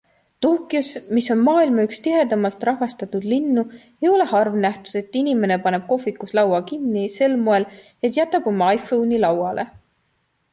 [0.43, 3.65] Tokyos, mis on maailma üks tihedamalt rahvastatud linnu,
[4.05, 7.69] ei ole harv nähtus, et inimene paneb kohvikus laua kinni sel moel,
[8.09, 9.69] et jätab oma iPhone'i lauale.